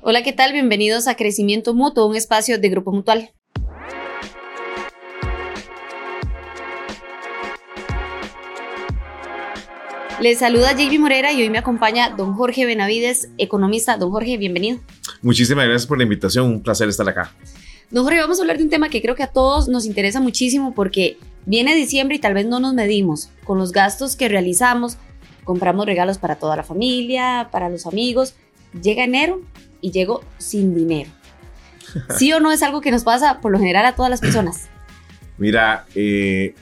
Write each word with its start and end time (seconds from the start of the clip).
Hola, 0.00 0.22
¿qué 0.22 0.32
tal? 0.32 0.52
Bienvenidos 0.52 1.08
a 1.08 1.16
Crecimiento 1.16 1.74
Mutuo, 1.74 2.06
un 2.06 2.14
espacio 2.14 2.56
de 2.60 2.68
Grupo 2.68 2.92
Mutual. 2.92 3.32
Les 10.20 10.38
saluda 10.38 10.72
JB 10.72 11.00
Morera 11.00 11.32
y 11.32 11.42
hoy 11.42 11.50
me 11.50 11.58
acompaña 11.58 12.10
don 12.10 12.34
Jorge 12.34 12.64
Benavides, 12.64 13.30
economista. 13.38 13.96
Don 13.96 14.12
Jorge, 14.12 14.36
bienvenido. 14.36 14.78
Muchísimas 15.20 15.66
gracias 15.66 15.88
por 15.88 15.98
la 15.98 16.04
invitación, 16.04 16.46
un 16.46 16.62
placer 16.62 16.88
estar 16.88 17.08
acá. 17.08 17.34
Don 17.90 18.04
Jorge, 18.04 18.20
vamos 18.20 18.38
a 18.38 18.42
hablar 18.42 18.58
de 18.58 18.62
un 18.62 18.70
tema 18.70 18.90
que 18.90 19.02
creo 19.02 19.16
que 19.16 19.24
a 19.24 19.32
todos 19.32 19.66
nos 19.66 19.84
interesa 19.84 20.20
muchísimo 20.20 20.74
porque 20.74 21.18
viene 21.44 21.74
diciembre 21.74 22.18
y 22.18 22.20
tal 22.20 22.34
vez 22.34 22.46
no 22.46 22.60
nos 22.60 22.72
medimos 22.72 23.30
con 23.42 23.58
los 23.58 23.72
gastos 23.72 24.14
que 24.14 24.28
realizamos. 24.28 24.96
Compramos 25.42 25.86
regalos 25.86 26.18
para 26.18 26.36
toda 26.36 26.54
la 26.54 26.62
familia, 26.62 27.48
para 27.50 27.68
los 27.68 27.84
amigos. 27.84 28.34
Llega 28.80 29.02
enero 29.02 29.42
y 29.80 29.90
llego 29.90 30.22
sin 30.38 30.74
dinero. 30.74 31.10
¿Sí 32.16 32.32
o 32.32 32.40
no 32.40 32.52
es 32.52 32.62
algo 32.62 32.80
que 32.80 32.90
nos 32.90 33.04
pasa 33.04 33.40
por 33.40 33.52
lo 33.52 33.58
general 33.58 33.86
a 33.86 33.94
todas 33.94 34.10
las 34.10 34.20
personas? 34.20 34.68
Mira, 35.38 35.86
eh, 35.94 36.54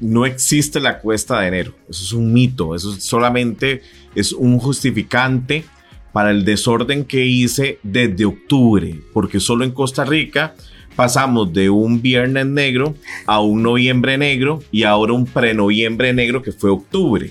no 0.00 0.26
existe 0.26 0.80
la 0.80 0.98
cuesta 0.98 1.40
de 1.40 1.48
enero. 1.48 1.74
Eso 1.88 2.04
es 2.04 2.12
un 2.12 2.32
mito. 2.32 2.74
Eso 2.74 2.92
solamente 2.92 3.82
es 4.14 4.32
un 4.32 4.58
justificante 4.58 5.64
para 6.12 6.30
el 6.30 6.44
desorden 6.44 7.04
que 7.04 7.24
hice 7.24 7.78
desde 7.82 8.24
octubre, 8.24 9.00
porque 9.12 9.40
solo 9.40 9.64
en 9.64 9.70
Costa 9.70 10.04
Rica 10.04 10.54
pasamos 10.96 11.52
de 11.52 11.70
un 11.70 12.02
viernes 12.02 12.46
negro 12.46 12.94
a 13.26 13.40
un 13.40 13.62
noviembre 13.62 14.18
negro 14.18 14.60
y 14.72 14.82
ahora 14.82 15.12
un 15.12 15.26
prenoviembre 15.26 16.12
negro 16.12 16.42
que 16.42 16.50
fue 16.50 16.70
octubre. 16.70 17.30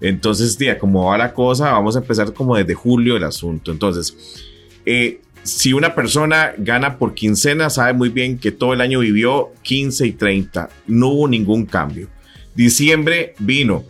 Entonces, 0.00 0.56
tía, 0.56 0.78
como 0.78 1.06
va 1.06 1.18
la 1.18 1.32
cosa, 1.32 1.72
vamos 1.72 1.96
a 1.96 2.00
empezar 2.00 2.32
como 2.32 2.54
desde 2.56 2.74
julio 2.74 3.16
el 3.16 3.24
asunto. 3.24 3.72
Entonces, 3.72 4.47
eh, 4.90 5.20
si 5.42 5.74
una 5.74 5.94
persona 5.94 6.54
gana 6.56 6.96
por 6.96 7.14
quincena, 7.14 7.68
sabe 7.68 7.92
muy 7.92 8.08
bien 8.08 8.38
que 8.38 8.52
todo 8.52 8.72
el 8.72 8.80
año 8.80 9.00
vivió 9.00 9.50
15 9.62 10.06
y 10.06 10.12
30. 10.12 10.70
No 10.86 11.08
hubo 11.08 11.28
ningún 11.28 11.66
cambio. 11.66 12.08
Diciembre 12.54 13.34
vino 13.38 13.84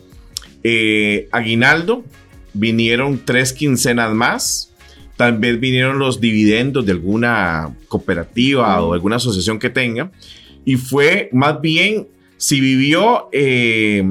eh, 0.64 1.28
aguinaldo, 1.30 2.05
vinieron 2.52 3.20
tres 3.24 3.52
quincenas 3.52 4.12
más. 4.12 4.74
Tal 5.16 5.38
vez 5.38 5.60
vinieron 5.60 6.00
los 6.00 6.20
dividendos 6.20 6.84
de 6.84 6.92
alguna 6.92 7.77
cooperativa 7.86 8.83
o 8.83 8.92
alguna 8.92 9.16
asociación 9.16 9.60
que 9.60 9.70
tenga. 9.70 10.10
Y 10.64 10.77
fue 10.77 11.28
más 11.33 11.60
bien, 11.60 12.08
si 12.38 12.60
vivió 12.60 13.28
eh, 13.30 14.05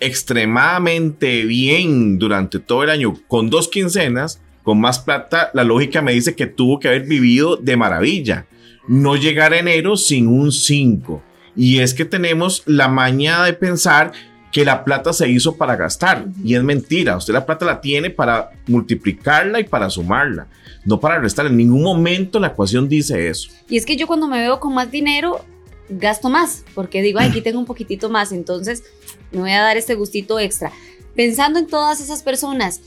extremadamente 0.00 1.44
bien 1.44 2.18
durante 2.18 2.58
todo 2.58 2.82
el 2.82 2.90
año 2.90 3.14
con 3.28 3.50
dos 3.50 3.68
quincenas, 3.68 4.40
con 4.66 4.80
más 4.80 4.98
plata, 4.98 5.52
la 5.54 5.62
lógica 5.62 6.02
me 6.02 6.12
dice 6.12 6.34
que 6.34 6.48
tuvo 6.48 6.80
que 6.80 6.88
haber 6.88 7.04
vivido 7.04 7.56
de 7.56 7.76
maravilla. 7.76 8.46
No 8.88 9.14
llegar 9.14 9.52
a 9.52 9.60
enero 9.60 9.96
sin 9.96 10.26
un 10.26 10.50
5. 10.50 11.22
Y 11.54 11.78
es 11.78 11.94
que 11.94 12.04
tenemos 12.04 12.64
la 12.66 12.88
maña 12.88 13.44
de 13.44 13.52
pensar 13.52 14.10
que 14.50 14.64
la 14.64 14.82
plata 14.82 15.12
se 15.12 15.28
hizo 15.28 15.56
para 15.56 15.76
gastar. 15.76 16.26
Y 16.42 16.56
es 16.56 16.64
mentira. 16.64 17.16
Usted 17.16 17.32
la 17.32 17.46
plata 17.46 17.64
la 17.64 17.80
tiene 17.80 18.10
para 18.10 18.50
multiplicarla 18.66 19.60
y 19.60 19.64
para 19.64 19.88
sumarla, 19.88 20.48
no 20.84 20.98
para 20.98 21.20
restar. 21.20 21.46
En 21.46 21.56
ningún 21.56 21.84
momento 21.84 22.40
la 22.40 22.48
ecuación 22.48 22.88
dice 22.88 23.28
eso. 23.28 23.50
Y 23.68 23.76
es 23.76 23.86
que 23.86 23.96
yo 23.96 24.08
cuando 24.08 24.26
me 24.26 24.40
veo 24.40 24.58
con 24.58 24.74
más 24.74 24.90
dinero, 24.90 25.44
gasto 25.88 26.28
más, 26.28 26.64
porque 26.74 27.02
digo, 27.02 27.20
aquí 27.20 27.40
tengo 27.40 27.60
un 27.60 27.66
poquitito 27.66 28.10
más, 28.10 28.32
entonces 28.32 28.82
me 29.30 29.42
voy 29.42 29.52
a 29.52 29.62
dar 29.62 29.76
este 29.76 29.94
gustito 29.94 30.40
extra. 30.40 30.72
Pensando 31.14 31.60
en 31.60 31.68
todas 31.68 32.00
esas 32.00 32.24
personas 32.24 32.80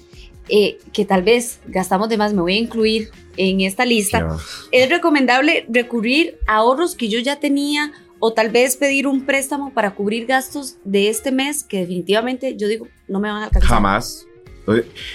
eh, 0.50 0.80
que 0.94 1.05
tal 1.05 1.23
vez 1.23 1.59
gastamos 1.67 2.09
de 2.09 2.17
más, 2.17 2.33
me 2.33 2.42
voy 2.42 2.55
a 2.55 2.59
incluir 2.59 3.09
en 3.38 3.61
esta 3.61 3.86
lista, 3.86 4.38
es 4.72 4.89
recomendable 4.89 5.66
recurrir 5.69 6.38
a 6.47 6.56
ahorros 6.58 6.95
que 6.95 7.08
yo 7.08 7.19
ya 7.19 7.39
tenía 7.39 7.94
o 8.19 8.33
tal 8.33 8.50
vez 8.50 8.75
pedir 8.75 9.08
un 9.08 9.25
préstamo 9.25 9.73
para 9.73 9.91
cubrir 9.91 10.25
gastos 10.25 10.75
de 10.84 11.09
este 11.09 11.31
mes 11.31 11.63
que 11.63 11.79
definitivamente 11.79 12.57
yo 12.57 12.68
digo 12.68 12.88
no 13.07 13.19
me 13.19 13.29
van 13.29 13.44
a 13.44 13.46
alcanzar. 13.46 13.69
Jamás. 13.69 14.25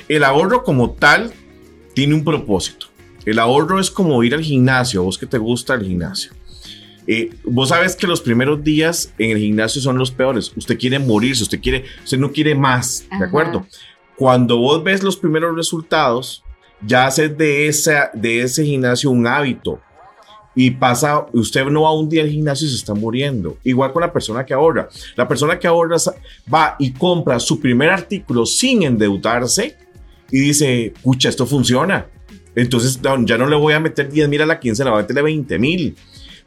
El 0.09 0.25
ahorro 0.25 0.64
como 0.64 0.92
tal 0.92 1.32
tiene 1.94 2.14
un 2.14 2.25
propósito. 2.25 2.86
El 3.25 3.38
ahorro 3.38 3.78
es 3.78 3.91
como 3.91 4.22
ir 4.25 4.34
al 4.34 4.42
gimnasio, 4.42 5.03
vos 5.03 5.16
que 5.16 5.26
te 5.26 5.38
gusta 5.38 5.75
el 5.75 5.84
gimnasio. 5.84 6.32
Eh, 7.06 7.30
vos 7.44 7.69
sabes 7.69 7.97
que 7.97 8.06
los 8.06 8.20
primeros 8.20 8.64
días 8.64 9.12
en 9.19 9.30
el 9.32 9.38
gimnasio 9.38 9.80
son 9.80 9.98
los 9.98 10.10
peores. 10.10 10.53
Usted 10.56 10.78
quiere 10.78 10.98
morirse, 10.98 11.42
usted 11.42 11.60
quiere, 11.60 11.84
usted 12.03 12.19
no 12.19 12.32
quiere 12.32 12.54
más, 12.54 13.06
¿de 13.19 13.25
acuerdo? 13.25 13.66
Cuando 14.16 14.58
vos 14.58 14.82
ves 14.82 15.02
los 15.02 15.16
primeros 15.16 15.56
resultados, 15.56 16.44
ya 16.86 17.06
haces 17.06 17.36
de, 17.36 17.66
esa, 17.66 18.10
de 18.14 18.42
ese 18.42 18.64
gimnasio 18.64 19.10
un 19.10 19.26
hábito. 19.26 19.80
Y 20.56 20.70
pasa, 20.70 21.26
usted 21.32 21.64
no 21.66 21.82
va 21.82 21.92
un 21.92 22.08
día 22.08 22.22
al 22.22 22.30
gimnasio 22.30 22.66
y 22.66 22.70
se 22.70 22.76
está 22.76 22.94
muriendo. 22.94 23.58
Igual 23.64 23.92
con 23.92 24.03
la 24.03 24.12
persona 24.12 24.47
que 24.47 24.54
ahorra. 24.54 24.88
La 25.16 25.26
persona 25.26 25.58
que 25.58 25.66
ahorra 25.66 25.97
va 26.53 26.76
y 26.78 26.92
compra 26.92 27.41
su 27.41 27.58
primer 27.58 27.91
artículo 27.91 28.47
sin 28.47 28.84
endeudarse 28.84 29.76
y 30.30 30.38
dice, 30.38 30.94
pucha, 31.03 31.28
esto 31.28 31.44
funciona. 31.44 32.06
Entonces 32.54 33.00
ya 33.03 33.36
no 33.36 33.48
le 33.48 33.56
voy 33.56 33.74
a 33.74 33.80
meter 33.80 34.08
10 34.08 34.28
mil 34.28 34.42
a 34.42 34.47
la 34.47 34.60
quincena, 34.60 34.91
voy 34.91 35.00
a 35.00 35.03
meterle 35.03 35.22
20 35.22 35.58
mil. 35.58 35.97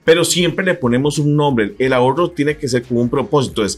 Pero 0.06 0.23
siempre 0.23 0.63
le 0.63 0.73
ponemos 0.73 1.17
un 1.19 1.35
nombre. 1.35 1.75
El 1.77 1.91
ahorro 1.91 2.31
tiene 2.31 2.56
que 2.56 2.69
ser 2.69 2.83
como 2.83 3.01
un 3.01 3.09
propósito. 3.09 3.66
Es, 3.66 3.77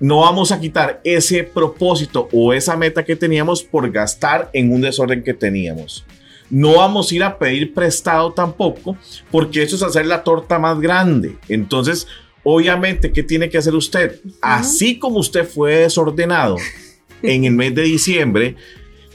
no 0.00 0.20
vamos 0.20 0.52
a 0.52 0.60
quitar 0.60 1.00
ese 1.04 1.42
propósito 1.42 2.28
o 2.32 2.52
esa 2.52 2.76
meta 2.76 3.04
que 3.04 3.16
teníamos 3.16 3.62
por 3.62 3.90
gastar 3.90 4.50
en 4.52 4.72
un 4.72 4.80
desorden 4.80 5.22
que 5.22 5.34
teníamos. 5.34 6.04
No 6.50 6.76
vamos 6.76 7.10
a 7.10 7.14
ir 7.14 7.24
a 7.24 7.38
pedir 7.38 7.74
prestado 7.74 8.32
tampoco, 8.32 8.96
porque 9.30 9.62
eso 9.62 9.76
es 9.76 9.82
hacer 9.82 10.06
la 10.06 10.22
torta 10.22 10.58
más 10.58 10.80
grande. 10.80 11.36
Entonces, 11.48 12.06
obviamente, 12.42 13.12
¿qué 13.12 13.22
tiene 13.22 13.50
que 13.50 13.58
hacer 13.58 13.74
usted? 13.74 14.20
Así 14.40 14.98
como 14.98 15.18
usted 15.18 15.46
fue 15.46 15.78
desordenado 15.78 16.56
en 17.22 17.44
el 17.44 17.52
mes 17.52 17.74
de 17.74 17.82
diciembre, 17.82 18.56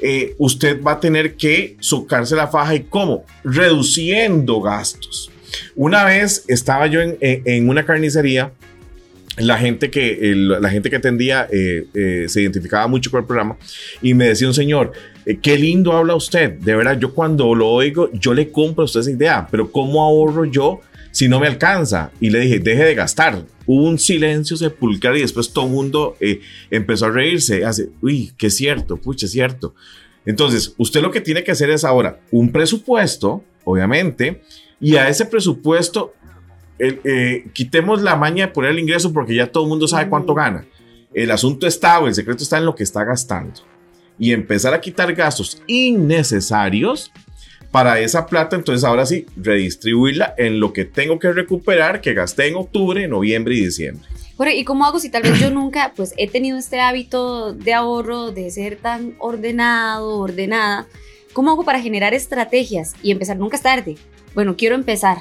eh, 0.02 0.36
usted 0.38 0.84
va 0.84 0.94
a 0.94 1.00
tener 1.00 1.36
que 1.36 1.78
socarse 1.80 2.36
la 2.36 2.48
faja 2.48 2.76
y 2.76 2.84
cómo? 2.84 3.24
Reduciendo 3.44 4.62
gastos. 4.62 5.32
Una 5.76 6.04
vez 6.04 6.44
estaba 6.48 6.88
yo 6.88 7.00
en 7.00 7.70
una 7.70 7.86
carnicería 7.86 8.52
la 9.38 9.58
gente 9.58 9.90
que, 9.90 10.34
la 10.36 10.70
gente 10.70 10.90
que 10.90 10.98
atendía 10.98 11.48
eh, 11.52 11.88
eh, 11.94 12.26
se 12.28 12.42
identificaba 12.42 12.88
mucho 12.88 13.10
con 13.10 13.22
el 13.22 13.26
programa 13.26 13.58
y 14.02 14.14
me 14.14 14.28
decía 14.28 14.48
un 14.48 14.54
señor, 14.54 14.92
eh, 15.26 15.38
qué 15.42 15.58
lindo 15.58 15.94
habla 15.94 16.16
usted, 16.16 16.54
de 16.60 16.76
verdad, 16.76 17.00
yo 17.00 17.14
cuando 17.14 17.56
lo 17.56 17.70
oigo, 17.70 18.12
yo 18.14 18.34
le 18.34 18.52
compro 18.52 18.84
a 18.84 18.86
usted 18.86 19.00
esa 19.00 19.12
idea, 19.12 19.48
pero 19.50 19.72
¿cómo 19.72 20.04
ahorro 20.04 20.46
yo 20.46 20.82
si 21.12 21.28
no 21.28 21.40
me 21.40 21.48
alcanza? 21.48 22.12
Y 22.20 22.30
le 22.30 22.42
dije, 22.42 22.60
deje 22.60 22.84
de 22.84 22.96
gastar. 22.96 23.44
Hubo 23.66 23.88
un 23.88 23.98
silencio 23.98 24.58
sepulcral 24.58 25.18
y 25.18 25.22
después 25.22 25.52
todo 25.52 25.66
el 25.66 25.72
mundo 25.72 26.18
empezó 26.70 27.06
a 27.06 27.12
reírse, 27.12 27.64
hace, 27.64 27.90
uy, 28.02 28.34
qué 28.38 28.50
cierto, 28.50 28.98
pucha, 28.98 29.26
es 29.26 29.32
cierto. 29.32 29.74
Entonces, 30.26 30.74
usted 30.78 31.02
lo 31.02 31.12
que 31.12 31.22
tiene 31.22 31.44
que 31.44 31.52
hacer 31.52 31.70
es 31.70 31.84
ahora 31.84 32.20
un 32.30 32.52
presupuesto, 32.52 33.44
obviamente, 33.64 34.42
y 34.80 34.98
a 34.98 35.08
ese 35.08 35.26
presupuesto 35.26 36.14
eh, 36.80 37.46
quitemos 37.54 38.02
la 38.02 38.16
maña 38.16 38.48
de 38.48 38.52
poner 38.54 38.72
el 38.72 38.80
ingreso 38.80 39.14
porque 39.14 39.36
ya 39.36 39.48
todo 39.48 39.64
el 39.64 39.70
mundo 39.70 39.88
sabe 39.88 40.10
cuánto 40.10 40.34
gana. 40.34 40.66
El 41.14 41.32
asunto 41.32 41.68
está 41.68 42.00
o 42.00 42.08
el 42.08 42.16
secreto 42.16 42.44
está 42.44 42.58
en 42.58 42.66
lo 42.66 42.76
que 42.76 42.84
está 42.84 43.04
gastando. 43.04 43.62
Y 44.18 44.32
empezar 44.32 44.74
a 44.74 44.82
quitar 44.82 45.14
gastos 45.14 45.62
innecesarios 45.68 47.12
para 47.72 48.00
esa 48.00 48.28
plata, 48.28 48.56
entonces 48.56 48.84
ahora 48.84 49.06
sí, 49.06 49.26
redistribuirla 49.36 50.36
en 50.38 50.60
lo 50.60 50.74
que 50.74 50.86
tengo 50.86 51.18
que 51.18 51.32
recuperar, 51.32 52.02
que 52.02 52.14
gasté 52.14 52.48
en 52.48 52.56
octubre, 52.56 53.08
noviembre 53.08 53.56
y 53.56 53.66
diciembre. 53.66 54.08
Bueno, 54.38 54.52
¿y 54.54 54.64
cómo 54.64 54.86
hago 54.86 55.00
si 55.00 55.10
tal 55.10 55.24
vez 55.24 55.40
yo 55.40 55.50
nunca 55.50 55.94
pues 55.96 56.14
he 56.18 56.28
tenido 56.28 56.58
este 56.58 56.80
hábito 56.80 57.54
de 57.54 57.74
ahorro, 57.74 58.32
de 58.32 58.50
ser 58.52 58.78
tan 58.78 59.16
ordenado, 59.20 60.20
ordenada? 60.20 60.88
¿Cómo 61.34 61.50
hago 61.50 61.64
para 61.66 61.82
generar 61.82 62.14
estrategias 62.14 62.94
y 63.02 63.10
empezar? 63.10 63.38
Nunca 63.38 63.58
es 63.58 63.64
tarde. 63.64 63.96
Bueno, 64.36 64.56
quiero 64.56 64.76
empezar, 64.76 65.20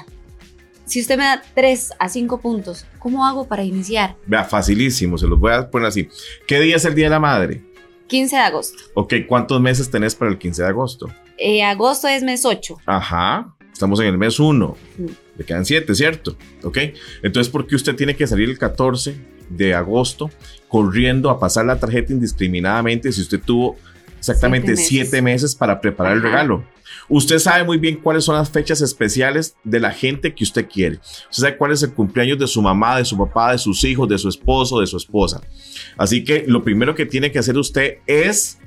si 0.85 1.01
usted 1.01 1.17
me 1.17 1.23
da 1.23 1.41
3 1.55 1.93
a 1.99 2.09
5 2.09 2.41
puntos, 2.41 2.85
¿cómo 2.99 3.25
hago 3.25 3.47
para 3.47 3.63
iniciar? 3.63 4.15
Vea, 4.25 4.43
facilísimo, 4.43 5.17
se 5.17 5.27
los 5.27 5.39
voy 5.39 5.53
a 5.53 5.69
poner 5.69 5.87
así. 5.87 6.09
¿Qué 6.47 6.59
día 6.59 6.75
es 6.75 6.85
el 6.85 6.95
Día 6.95 7.05
de 7.05 7.11
la 7.11 7.19
Madre? 7.19 7.63
15 8.07 8.35
de 8.35 8.41
agosto. 8.41 8.83
Ok, 8.93 9.13
¿cuántos 9.27 9.59
meses 9.61 9.89
tenés 9.89 10.13
para 10.15 10.31
el 10.31 10.37
15 10.37 10.61
de 10.61 10.67
agosto? 10.67 11.09
Eh, 11.37 11.63
agosto 11.63 12.07
es 12.07 12.21
mes 12.23 12.45
8. 12.45 12.77
Ajá, 12.85 13.55
estamos 13.71 13.99
en 13.99 14.07
el 14.07 14.17
mes 14.17 14.39
1. 14.39 14.77
Le 15.37 15.45
quedan 15.45 15.65
7, 15.65 15.95
¿cierto? 15.95 16.37
Ok, 16.63 16.77
entonces, 17.23 17.51
¿por 17.51 17.65
qué 17.65 17.75
usted 17.75 17.95
tiene 17.95 18.15
que 18.15 18.27
salir 18.27 18.49
el 18.49 18.57
14 18.57 19.15
de 19.49 19.73
agosto 19.73 20.29
corriendo 20.67 21.29
a 21.29 21.39
pasar 21.39 21.65
la 21.65 21.79
tarjeta 21.79 22.13
indiscriminadamente 22.13 23.11
si 23.11 23.21
usted 23.21 23.39
tuvo 23.39 23.77
exactamente 24.17 24.75
7 24.75 25.21
meses. 25.21 25.55
para 25.55 25.81
preparar 25.81 26.13
el 26.13 26.21
regalo? 26.21 26.63
Usted 27.09 27.39
sabe 27.39 27.63
muy 27.63 27.77
bien 27.77 27.97
cuáles 27.97 28.23
son 28.23 28.35
las 28.35 28.49
fechas 28.49 28.81
especiales 28.81 29.55
de 29.63 29.79
la 29.79 29.91
gente 29.91 30.33
que 30.33 30.43
usted 30.43 30.67
quiere. 30.67 30.99
Usted 31.29 31.43
sabe 31.43 31.57
cuál 31.57 31.71
es 31.71 31.83
el 31.83 31.93
cumpleaños 31.93 32.39
de 32.39 32.47
su 32.47 32.61
mamá, 32.61 32.97
de 32.97 33.05
su 33.05 33.17
papá, 33.17 33.51
de 33.51 33.57
sus 33.57 33.83
hijos, 33.83 34.07
de 34.09 34.17
su 34.17 34.29
esposo, 34.29 34.79
de 34.79 34.87
su 34.87 34.97
esposa. 34.97 35.41
Así 35.97 36.23
que 36.23 36.45
lo 36.47 36.63
primero 36.63 36.95
que 36.95 37.05
tiene 37.05 37.31
que 37.31 37.39
hacer 37.39 37.57
usted 37.57 37.97
es 38.07 38.59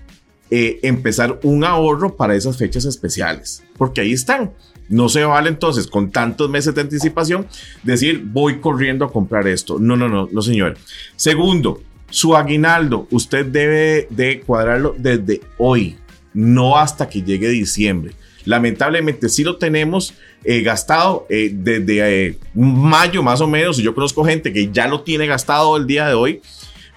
eh, 0.50 0.78
empezar 0.82 1.40
un 1.42 1.64
ahorro 1.64 2.16
para 2.16 2.36
esas 2.36 2.56
fechas 2.56 2.84
especiales, 2.84 3.64
porque 3.76 4.00
ahí 4.00 4.12
están. 4.12 4.52
No 4.88 5.08
se 5.08 5.24
vale 5.24 5.48
entonces 5.48 5.88
con 5.88 6.12
tantos 6.12 6.48
meses 6.48 6.72
de 6.74 6.82
anticipación 6.82 7.48
decir 7.82 8.22
voy 8.24 8.60
corriendo 8.60 9.04
a 9.04 9.12
comprar 9.12 9.48
esto. 9.48 9.78
No, 9.80 9.96
no, 9.96 10.08
no, 10.08 10.28
no, 10.30 10.42
señor. 10.42 10.76
Segundo, 11.16 11.82
su 12.10 12.36
aguinaldo, 12.36 13.08
usted 13.10 13.46
debe 13.46 14.06
de 14.10 14.40
cuadrarlo 14.40 14.94
desde 14.96 15.40
hoy, 15.58 15.96
no 16.36 16.76
hasta 16.76 17.08
que 17.08 17.22
llegue 17.22 17.48
diciembre. 17.48 18.12
Lamentablemente 18.44 19.28
sí 19.30 19.42
lo 19.42 19.56
tenemos 19.56 20.14
eh, 20.44 20.60
gastado 20.60 21.26
eh, 21.30 21.50
desde 21.52 22.26
eh, 22.26 22.38
mayo 22.54 23.22
más 23.22 23.40
o 23.40 23.48
menos. 23.48 23.78
Yo 23.78 23.94
conozco 23.94 24.22
gente 24.22 24.52
que 24.52 24.70
ya 24.70 24.86
lo 24.86 25.00
tiene 25.00 25.26
gastado 25.26 25.76
el 25.76 25.86
día 25.86 26.06
de 26.06 26.14
hoy. 26.14 26.40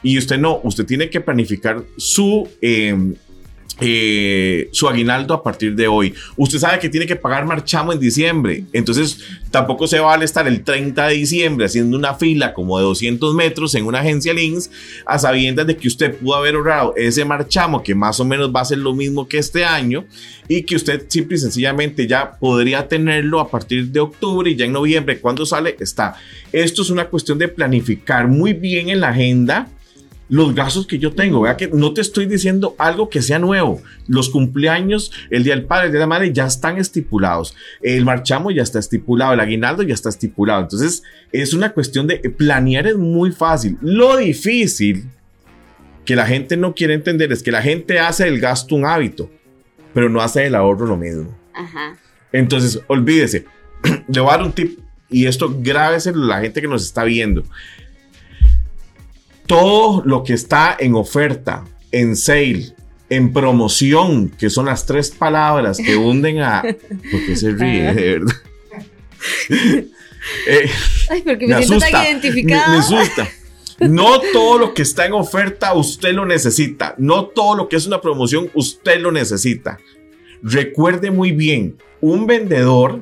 Y 0.03 0.17
usted 0.17 0.37
no, 0.37 0.59
usted 0.63 0.85
tiene 0.85 1.09
que 1.09 1.21
planificar 1.21 1.83
su 1.97 2.47
em, 2.61 3.15
eh, 3.81 4.69
su 4.71 4.87
aguinaldo 4.87 5.33
a 5.33 5.43
partir 5.43 5.75
de 5.75 5.87
hoy. 5.87 6.13
Usted 6.35 6.59
sabe 6.59 6.79
que 6.79 6.89
tiene 6.89 7.05
que 7.05 7.15
pagar 7.15 7.45
marchamo 7.45 7.93
en 7.93 7.99
diciembre, 7.99 8.65
entonces 8.73 9.19
tampoco 9.51 9.87
se 9.87 9.99
vale 9.99 10.25
estar 10.25 10.47
el 10.47 10.63
30 10.63 11.07
de 11.07 11.13
diciembre 11.13 11.65
haciendo 11.65 11.97
una 11.97 12.13
fila 12.13 12.53
como 12.53 12.77
de 12.77 12.83
200 12.83 13.33
metros 13.33 13.75
en 13.75 13.85
una 13.85 13.99
agencia 13.99 14.33
Links 14.33 14.69
a 15.05 15.17
sabiendas 15.17 15.67
de 15.67 15.77
que 15.77 15.87
usted 15.87 16.15
pudo 16.15 16.35
haber 16.35 16.55
ahorrado 16.55 16.93
ese 16.95 17.25
marchamo 17.25 17.83
que 17.83 17.95
más 17.95 18.19
o 18.19 18.25
menos 18.25 18.51
va 18.55 18.61
a 18.61 18.65
ser 18.65 18.79
lo 18.79 18.93
mismo 18.93 19.27
que 19.27 19.37
este 19.37 19.65
año 19.65 20.05
y 20.47 20.63
que 20.63 20.75
usted 20.75 21.05
simple 21.07 21.37
y 21.37 21.39
sencillamente 21.39 22.07
ya 22.07 22.31
podría 22.31 22.87
tenerlo 22.87 23.39
a 23.39 23.49
partir 23.49 23.87
de 23.87 23.99
octubre 23.99 24.49
y 24.49 24.55
ya 24.55 24.65
en 24.65 24.73
noviembre 24.73 25.19
cuando 25.19 25.45
sale 25.45 25.75
está. 25.79 26.15
Esto 26.51 26.81
es 26.81 26.89
una 26.89 27.05
cuestión 27.05 27.37
de 27.37 27.47
planificar 27.47 28.27
muy 28.27 28.53
bien 28.53 28.89
en 28.89 28.99
la 28.99 29.09
agenda 29.09 29.67
los 30.29 30.53
gastos 30.53 30.87
que 30.87 30.99
yo 30.99 31.11
tengo. 31.11 31.41
Vea 31.41 31.57
que 31.57 31.67
no 31.67 31.93
te 31.93 32.01
estoy 32.01 32.27
diciendo 32.27 32.75
algo 32.77 33.09
que 33.09 33.21
sea 33.21 33.39
nuevo. 33.39 33.81
Los 34.07 34.29
cumpleaños, 34.29 35.11
el 35.29 35.43
día 35.43 35.55
del 35.55 35.65
padre, 35.65 35.87
el 35.87 35.91
día 35.91 35.99
de 35.99 36.03
la 36.03 36.07
madre 36.07 36.31
ya 36.31 36.45
están 36.45 36.77
estipulados. 36.77 37.55
El 37.81 38.05
marchamo 38.05 38.51
ya 38.51 38.63
está 38.63 38.79
estipulado, 38.79 39.33
el 39.33 39.39
aguinaldo 39.39 39.83
ya 39.83 39.95
está 39.95 40.09
estipulado. 40.09 40.61
Entonces 40.61 41.03
es 41.31 41.53
una 41.53 41.71
cuestión 41.71 42.07
de 42.07 42.17
planear 42.17 42.87
es 42.87 42.95
muy 42.95 43.31
fácil. 43.31 43.77
Lo 43.81 44.15
difícil 44.17 45.05
que 46.05 46.15
la 46.15 46.25
gente 46.25 46.55
no 46.55 46.73
quiere 46.73 46.93
entender 46.93 47.31
es 47.31 47.43
que 47.43 47.51
la 47.51 47.61
gente 47.61 47.99
hace 47.99 48.27
el 48.27 48.39
gasto 48.39 48.75
un 48.75 48.85
hábito, 48.85 49.29
pero 49.93 50.09
no 50.09 50.21
hace 50.21 50.45
el 50.45 50.55
ahorro 50.55 50.85
lo 50.85 50.97
mismo. 50.97 51.35
Entonces, 52.31 52.79
olvídese. 52.87 53.45
Le 54.07 54.19
voy 54.19 54.29
a 54.29 54.37
dar 54.37 54.45
un 54.45 54.51
tip 54.51 54.79
y 55.09 55.25
esto 55.25 55.55
grábese 55.59 56.13
la 56.13 56.39
gente 56.41 56.61
que 56.61 56.67
nos 56.67 56.83
está 56.83 57.03
viendo 57.03 57.43
todo 59.49 60.03
lo 60.05 60.23
que 60.23 60.33
está 60.33 60.77
en 60.79 60.93
oferta, 60.93 61.65
en 61.91 62.15
sale, 62.15 62.67
en 63.09 63.33
promoción, 63.33 64.29
que 64.29 64.51
son 64.51 64.67
las 64.67 64.85
tres 64.85 65.09
palabras 65.09 65.79
que 65.79 65.97
hunden 65.97 66.39
a... 66.41 66.61
Porque 67.11 67.35
se 67.35 67.51
ríe, 67.53 67.93
de 67.93 68.19
verdad. 68.19 68.35
Eh, 70.45 70.69
Ay, 71.09 71.21
porque 71.23 71.47
me, 71.47 71.63
siento 71.63 71.85
tan 71.89 72.05
identificada. 72.05 72.67
Me, 72.67 72.77
asusta. 72.77 73.27
No 73.79 74.19
todo 74.19 74.59
lo 74.59 74.73
que 74.73 74.83
está 74.83 75.05
en 75.05 75.13
oferta 75.13 75.73
usted 75.73 76.13
lo 76.13 76.25
necesita. 76.25 76.93
No 76.97 77.27
todo 77.27 77.55
lo 77.55 77.69
que 77.69 77.77
es 77.77 77.87
una 77.87 78.01
promoción 78.01 78.51
usted 78.53 78.99
lo 78.99 79.11
necesita. 79.11 79.79
Recuerde 80.43 81.09
muy 81.09 81.31
bien, 81.31 81.77
un 82.01 82.27
vendedor 82.27 83.01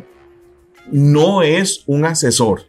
no 0.89 1.41
es 1.41 1.83
un 1.87 2.05
asesor. 2.05 2.67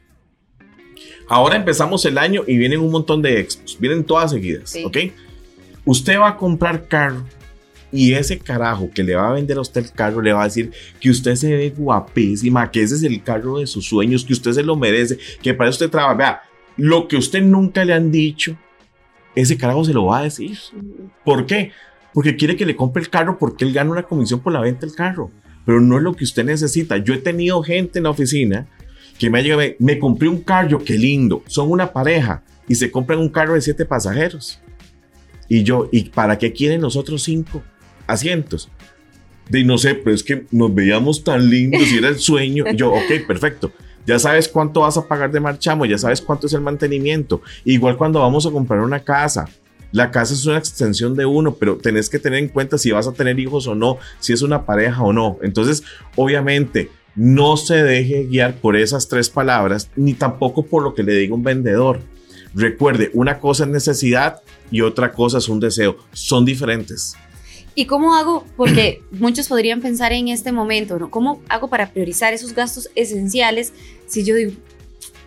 Ahora 1.29 1.57
empezamos 1.57 2.05
el 2.07 2.17
año 2.17 2.43
y 2.47 2.57
vienen 2.57 2.81
un 2.81 2.91
montón 2.91 3.21
de 3.21 3.39
expos, 3.39 3.77
vienen 3.79 4.05
todas 4.05 4.31
seguidas, 4.31 4.77
¿ok? 4.83 4.97
Usted 5.85 6.19
va 6.19 6.29
a 6.29 6.37
comprar 6.37 6.89
carro 6.89 7.25
y 7.93 8.13
ese 8.13 8.39
carajo 8.39 8.91
que 8.95 9.03
le 9.03 9.15
va 9.15 9.29
a 9.29 9.33
vender 9.33 9.57
a 9.57 9.61
usted 9.61 9.85
el 9.85 9.93
carro 9.93 10.21
le 10.21 10.33
va 10.33 10.43
a 10.43 10.45
decir 10.45 10.71
que 11.01 11.11
usted 11.11 11.35
se 11.35 11.55
ve 11.55 11.73
guapísima, 11.77 12.71
que 12.71 12.83
ese 12.83 12.97
es 12.97 13.03
el 13.03 13.23
carro 13.23 13.59
de 13.59 13.67
sus 13.67 13.87
sueños, 13.87 14.25
que 14.25 14.33
usted 14.33 14.53
se 14.53 14.63
lo 14.63 14.77
merece, 14.77 15.19
que 15.43 15.55
para 15.55 15.71
usted 15.71 15.91
trabaja. 15.91 16.15
Vea, 16.15 16.43
lo 16.77 17.09
que 17.09 17.17
usted 17.17 17.43
nunca 17.43 17.85
le 17.85 17.93
han 17.93 18.11
dicho, 18.11 18.57
ese 19.35 19.57
carajo 19.57 19.85
se 19.85 19.93
lo 19.93 20.07
va 20.07 20.21
a 20.21 20.23
decir. 20.25 20.59
¿Por 21.25 21.47
qué? 21.47 21.73
Porque 22.13 22.37
quiere 22.37 22.57
que 22.57 22.67
le 22.67 22.77
compre 22.77 23.03
el 23.03 23.11
carro 23.11 23.39
porque 23.39 23.65
él 23.65 23.73
gana 23.73 23.91
una 23.91 24.03
comisión 24.03 24.41
por 24.41 24.53
la 24.53 24.61
venta 24.61 24.87
del 24.87 24.95
carro. 24.95 25.31
Pero 25.65 25.81
no 25.81 25.99
es 25.99 26.03
lo 26.03 26.15
que 26.15 26.25
usted 26.25 26.45
necesita. 26.45 26.97
Yo 26.97 27.13
he 27.13 27.19
tenido 27.19 27.63
gente 27.63 27.99
en 27.99 28.05
la 28.05 28.11
oficina 28.11 28.67
que 29.19 29.31
me 29.31 29.43
llegado, 29.43 29.62
me 29.79 29.99
compré 29.99 30.29
un 30.29 30.41
carro, 30.41 30.79
qué 30.79 30.94
lindo, 30.94 31.43
son 31.47 31.70
una 31.70 31.93
pareja 31.93 32.43
y 32.69 32.75
se 32.75 32.91
compran 32.91 33.19
un 33.19 33.29
carro 33.29 33.55
de 33.55 33.61
siete 33.61 33.85
pasajeros. 33.85 34.61
Y 35.49 35.62
yo, 35.62 35.88
¿y 35.91 36.11
para 36.11 36.38
qué 36.38 36.53
quieren 36.53 36.82
los 36.82 36.97
otros 36.97 37.23
cinco 37.23 37.62
asientos? 38.06 38.69
De 39.49 39.65
no 39.65 39.79
sé, 39.79 39.94
pero 39.94 40.15
es 40.15 40.23
que 40.23 40.44
nos 40.50 40.75
veíamos 40.75 41.25
tan 41.25 41.49
lindos 41.49 41.91
y 41.91 41.97
era 41.97 42.09
el 42.09 42.19
sueño. 42.19 42.65
Y 42.70 42.76
yo, 42.76 42.93
ok, 42.93 43.26
perfecto. 43.26 43.73
Ya 44.06 44.19
sabes 44.19 44.49
cuánto 44.49 44.81
vas 44.81 44.97
a 44.97 45.06
pagar 45.06 45.31
de 45.31 45.41
marchamo, 45.41 45.85
ya 45.87 45.99
sabes 45.99 46.21
cuánto 46.21 46.47
es 46.47 46.53
el 46.53 46.61
mantenimiento. 46.61 47.43
Igual 47.64 47.97
cuando 47.97 48.21
vamos 48.21 48.47
a 48.47 48.50
comprar 48.50 48.81
una 48.81 49.00
casa, 49.00 49.47
la 49.91 50.11
casa 50.11 50.35
es 50.35 50.44
una 50.47 50.59
extensión 50.59 51.14
de 51.14 51.25
uno, 51.25 51.55
pero 51.55 51.76
tenés 51.76 52.11
que 52.11 52.19
tener 52.19 52.38
en 52.38 52.49
cuenta 52.49 52.76
si 52.79 52.91
vas 52.91 53.06
a 53.06 53.12
tener 53.12 53.38
hijos 53.38 53.67
o 53.67 53.75
no, 53.75 53.99
si 54.19 54.32
es 54.32 54.43
una 54.43 54.67
pareja 54.67 55.03
o 55.03 55.12
no. 55.12 55.38
Entonces, 55.43 55.82
obviamente, 56.17 56.91
no 57.15 57.57
se 57.57 57.83
deje 57.83 58.27
guiar 58.27 58.57
por 58.57 58.77
esas 58.77 59.09
tres 59.09 59.31
palabras, 59.31 59.91
ni 59.97 60.15
tampoco 60.15 60.65
por 60.65 60.83
lo 60.83 60.95
que 60.95 61.03
le 61.03 61.15
diga 61.15 61.35
un 61.35 61.43
vendedor. 61.43 62.01
Recuerde, 62.55 63.11
una 63.15 63.39
cosa 63.41 63.65
es 63.65 63.71
necesidad 63.71 64.43
y 64.71 64.81
otra 64.81 65.13
cosa 65.13 65.39
es 65.39 65.49
un 65.49 65.61
deseo. 65.61 65.97
Son 66.13 66.45
diferentes. 66.45 67.15
¿Y 67.75 67.87
cómo 67.87 68.15
hago? 68.15 68.45
Porque 68.57 69.03
muchos 69.13 69.49
podrían 69.49 69.81
pensar 69.81 70.13
en 70.13 70.29
este 70.29 70.53
momento, 70.53 70.99
¿no? 70.99 71.11
¿Cómo 71.11 71.41
hago 71.49 71.69
para 71.69 71.93
priorizar 71.93 72.33
esos 72.35 72.55
gastos 72.55 72.91
esenciales 72.95 73.73
si 74.07 74.25
yo 74.25 74.35
digo, 74.35 74.53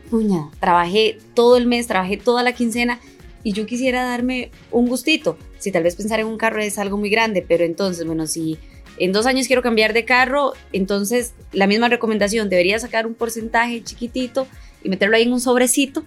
puña, 0.09 0.49
trabajé 0.59 1.17
todo 1.33 1.55
el 1.55 1.65
mes, 1.65 1.87
trabajé 1.87 2.17
toda 2.17 2.43
la 2.43 2.53
quincena 2.53 2.99
y 3.43 3.53
yo 3.53 3.65
quisiera 3.65 4.03
darme 4.03 4.51
un 4.71 4.87
gustito? 4.87 5.37
Si 5.59 5.71
tal 5.71 5.83
vez 5.83 5.95
pensar 5.95 6.19
en 6.19 6.27
un 6.27 6.37
carro 6.37 6.61
es 6.61 6.77
algo 6.77 6.97
muy 6.97 7.09
grande, 7.09 7.45
pero 7.47 7.63
entonces, 7.63 8.05
bueno, 8.05 8.27
si 8.27 8.57
en 8.97 9.11
dos 9.11 9.25
años 9.25 9.47
quiero 9.47 9.61
cambiar 9.61 9.93
de 9.93 10.05
carro, 10.05 10.53
entonces 10.73 11.33
la 11.51 11.67
misma 11.67 11.89
recomendación, 11.89 12.49
debería 12.49 12.79
sacar 12.79 13.07
un 13.07 13.13
porcentaje 13.13 13.83
chiquitito 13.83 14.47
y 14.83 14.89
meterlo 14.89 15.15
ahí 15.15 15.23
en 15.23 15.33
un 15.33 15.41
sobrecito 15.41 16.03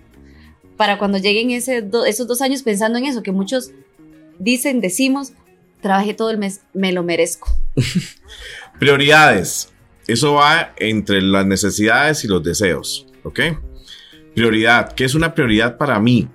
para 0.77 0.99
cuando 0.99 1.19
lleguen 1.19 1.51
esos 1.51 2.27
dos 2.27 2.43
años 2.43 2.63
pensando 2.63 2.99
en 2.99 3.07
eso, 3.07 3.23
que 3.23 3.33
muchos 3.33 3.71
dicen, 4.39 4.81
decimos, 4.81 5.33
trabajé 5.81 6.15
todo 6.15 6.31
el 6.31 6.39
mes, 6.39 6.63
me 6.73 6.93
lo 6.93 7.03
merezco. 7.03 7.57
Prioridades. 8.79 9.71
Eso 10.07 10.35
va 10.35 10.75
entre 10.77 11.23
las 11.23 11.47
necesidades 11.47 12.25
y 12.25 12.29
los 12.29 12.43
deseos, 12.43 13.07
¿ok? 13.23 13.41
Prioridad. 14.35 14.93
¿Qué 14.93 15.05
es 15.05 15.15
una 15.15 15.35
prioridad 15.35 15.79
para 15.79 15.99
mí? 15.99 16.29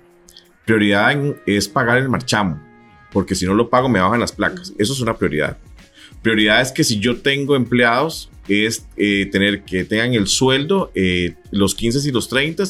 Prioridad 0.64 1.12
es 1.46 1.68
pagar 1.68 1.98
el 1.98 2.08
marchamo, 2.08 2.60
porque 3.12 3.34
si 3.34 3.46
no 3.46 3.54
lo 3.54 3.70
pago 3.70 3.88
me 3.88 4.00
bajan 4.00 4.18
las 4.18 4.32
placas. 4.32 4.72
Eso 4.78 4.92
es 4.92 5.00
una 5.00 5.16
prioridad. 5.16 5.56
Prioridad 6.22 6.60
es 6.60 6.72
que 6.72 6.84
si 6.84 6.98
yo 6.98 7.18
tengo 7.18 7.56
empleados, 7.56 8.30
es 8.48 8.86
eh, 8.96 9.28
tener 9.30 9.62
que 9.62 9.84
tengan 9.84 10.14
el 10.14 10.26
sueldo, 10.26 10.90
eh, 10.94 11.34
los 11.50 11.74
15 11.74 12.06
y 12.08 12.12
los 12.12 12.28
30, 12.28 12.64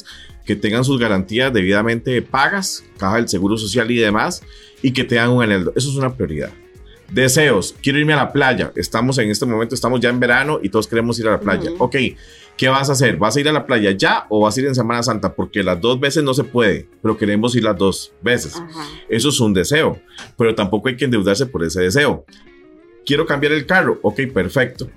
que 0.45 0.57
tengan 0.57 0.85
sus 0.85 0.99
garantías 0.99 1.53
debidamente 1.53 2.23
pagas, 2.23 2.85
caja 2.99 3.17
del 3.17 3.29
seguro 3.29 3.57
social 3.57 3.91
y 3.91 3.97
demás, 3.97 4.43
y 4.83 4.93
que 4.93 5.05
tengan 5.05 5.31
un 5.31 5.43
anhelo. 5.43 5.73
Eso 5.75 5.91
es 5.91 5.97
una 5.97 6.15
prioridad. 6.15 6.51
Deseos, 7.11 7.75
quiero 7.83 7.99
irme 7.99 8.13
a 8.13 8.17
la 8.17 8.33
playa. 8.33 8.73
Estamos 8.77 9.19
en 9.19 9.31
este 9.31 9.45
momento, 9.47 9.75
estamos 9.75 10.01
ya 10.01 10.11
en 10.11 10.21
verano 10.21 10.61
y 10.63 10.69
todos 10.69 10.87
queremos 10.87 11.19
ir 11.19 11.27
a 11.27 11.33
la 11.33 11.41
playa. 11.41 11.73
Ok, 11.79 11.97
¿qué 12.57 12.69
vas 12.69 12.89
a 12.89 12.93
hacer? 12.93 13.17
¿Vas 13.17 13.37
a 13.37 13.41
ir 13.41 13.49
a 13.49 13.53
la 13.53 13.67
playa 13.67 13.91
ya 13.91 14.27
o 14.29 14.41
vas 14.41 14.57
a 14.57 14.61
ir 14.61 14.67
en 14.67 14.77
Semana 14.77 15.03
Santa? 15.03 15.35
Porque 15.35 15.65
las 15.65 15.81
dos 15.81 15.99
veces 15.99 16.23
no 16.23 16.35
se 16.35 16.45
puede, 16.45 16.87
pero 17.03 17.17
queremos 17.17 17.57
ir 17.57 17.65
las 17.65 17.77
dos 17.77 18.13
veces. 18.23 18.63
Eso 19.09 19.31
es 19.31 19.41
un 19.41 19.53
deseo, 19.53 20.01
pero 20.39 20.55
tampoco 20.55 20.89
hay 20.89 20.97
que 20.97 21.05
endeudarse 21.05 21.47
por 21.47 21.65
ese 21.65 21.83
deseo 21.83 22.25
quiero 23.11 23.27
cambiar 23.27 23.53
el 23.55 23.67
carro. 23.67 23.99
Ok, 24.03 24.21
perfecto. 24.33 24.89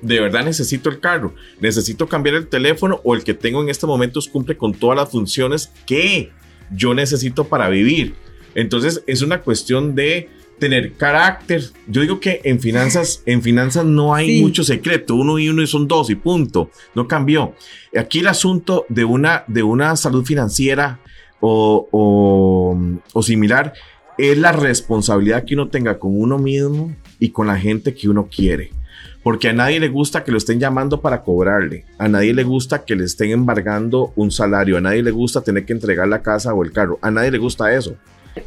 De 0.00 0.20
verdad 0.20 0.44
necesito 0.44 0.88
el 0.88 1.00
carro. 1.00 1.34
Necesito 1.58 2.06
cambiar 2.06 2.36
el 2.36 2.46
teléfono 2.46 3.00
o 3.02 3.16
el 3.16 3.24
que 3.24 3.34
tengo 3.34 3.60
en 3.60 3.68
este 3.68 3.84
momento 3.84 4.20
cumple 4.30 4.56
con 4.56 4.72
todas 4.72 4.96
las 4.96 5.10
funciones 5.10 5.72
que 5.84 6.30
yo 6.70 6.94
necesito 6.94 7.48
para 7.48 7.68
vivir. 7.68 8.14
Entonces 8.54 9.02
es 9.08 9.22
una 9.22 9.40
cuestión 9.40 9.96
de 9.96 10.28
tener 10.60 10.92
carácter. 10.92 11.64
Yo 11.88 12.02
digo 12.02 12.20
que 12.20 12.42
en 12.44 12.60
finanzas, 12.60 13.24
en 13.26 13.42
finanzas 13.42 13.84
no 13.84 14.14
hay 14.14 14.40
mucho 14.40 14.62
secreto. 14.62 15.16
Uno 15.16 15.40
y 15.40 15.48
uno 15.48 15.66
son 15.66 15.88
dos 15.88 16.10
y 16.10 16.14
punto. 16.14 16.70
No 16.94 17.08
cambió. 17.08 17.56
Aquí 17.96 18.20
el 18.20 18.28
asunto 18.28 18.86
de 18.88 19.04
una, 19.04 19.42
de 19.48 19.64
una 19.64 19.96
salud 19.96 20.24
financiera 20.24 21.00
o, 21.40 21.88
o, 21.90 22.78
o 23.12 23.22
similar 23.24 23.72
es 24.18 24.38
la 24.38 24.52
responsabilidad 24.52 25.44
que 25.44 25.54
uno 25.54 25.68
tenga 25.68 25.98
con 25.98 26.20
uno 26.20 26.38
mismo 26.38 26.94
y 27.18 27.30
con 27.30 27.46
la 27.46 27.58
gente 27.58 27.94
que 27.94 28.08
uno 28.08 28.28
quiere. 28.34 28.70
Porque 29.22 29.48
a 29.48 29.52
nadie 29.52 29.78
le 29.78 29.88
gusta 29.88 30.24
que 30.24 30.32
lo 30.32 30.38
estén 30.38 30.58
llamando 30.58 31.00
para 31.00 31.22
cobrarle. 31.22 31.84
A 31.98 32.08
nadie 32.08 32.34
le 32.34 32.42
gusta 32.42 32.84
que 32.84 32.96
le 32.96 33.04
estén 33.04 33.30
embargando 33.30 34.12
un 34.16 34.32
salario. 34.32 34.76
A 34.76 34.80
nadie 34.80 35.02
le 35.02 35.12
gusta 35.12 35.42
tener 35.42 35.64
que 35.64 35.72
entregar 35.72 36.08
la 36.08 36.22
casa 36.22 36.52
o 36.52 36.64
el 36.64 36.72
carro. 36.72 36.98
A 37.02 37.10
nadie 37.10 37.30
le 37.30 37.38
gusta 37.38 37.72
eso. 37.72 37.94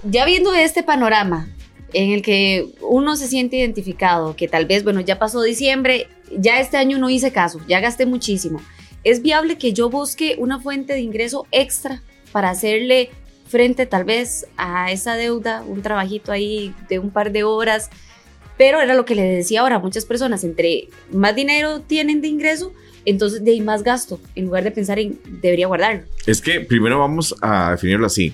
Ya 0.04 0.26
viendo 0.26 0.54
este 0.54 0.84
panorama, 0.84 1.48
en 1.94 2.12
el 2.12 2.22
que 2.22 2.74
uno 2.82 3.16
se 3.16 3.28
siente 3.28 3.56
identificado, 3.56 4.36
que 4.36 4.50
tal 4.50 4.66
vez, 4.66 4.84
bueno, 4.84 5.00
ya 5.00 5.18
pasó 5.18 5.42
diciembre, 5.42 6.08
ya 6.38 6.60
este 6.60 6.76
año 6.76 6.98
no 6.98 7.10
hice 7.10 7.32
caso, 7.32 7.62
ya 7.70 7.80
gasté 7.80 8.06
muchísimo. 8.06 8.60
¿Es 9.06 9.22
viable 9.22 9.58
que 9.58 9.72
yo 9.72 9.90
busque 9.90 10.36
una 10.38 10.60
fuente 10.60 10.94
de 10.94 11.00
ingreso 11.00 11.48
extra 11.52 12.02
para 12.34 12.50
hacerle 12.50 13.12
frente 13.48 13.86
tal 13.86 14.04
vez 14.04 14.48
a 14.58 14.92
esa 14.92 15.16
deuda, 15.16 15.64
un 15.64 15.82
trabajito 15.82 16.32
ahí 16.32 16.74
de 16.90 17.00
un 17.00 17.12
par 17.12 17.32
de 17.32 17.44
horas? 17.44 17.90
Pero 18.58 18.82
era 18.82 18.94
lo 18.94 19.06
que 19.06 19.16
le 19.16 19.24
decía 19.24 19.62
ahora, 19.62 19.80
muchas 19.80 20.06
personas, 20.06 20.44
entre 20.44 20.88
más 21.12 21.36
dinero 21.36 21.82
tienen 21.82 22.22
de 22.22 22.30
ingreso, 22.30 22.74
entonces 23.04 23.44
de 23.44 23.52
ahí 23.52 23.62
más 23.62 23.84
gasto, 23.84 24.20
en 24.36 24.46
lugar 24.46 24.64
de 24.64 24.72
pensar 24.72 24.98
en 25.00 25.20
debería 25.42 25.68
guardarlo. 25.68 26.04
Es 26.26 26.42
que 26.42 26.62
primero 26.62 27.00
vamos 27.00 27.36
a 27.42 27.72
definirlo 27.72 28.06
así. 28.06 28.34